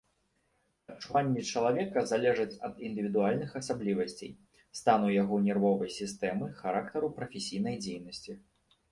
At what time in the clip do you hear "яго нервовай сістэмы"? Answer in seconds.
5.15-6.47